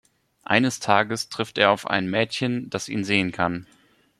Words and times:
Eines 0.45 0.79
Tages 0.79 1.29
trifft 1.29 1.59
er 1.59 1.69
auf 1.69 1.85
ein 1.85 2.09
Mädchen, 2.09 2.71
das 2.71 2.89
ihn 2.89 3.03
sehen 3.03 3.31
kann. 3.31 3.67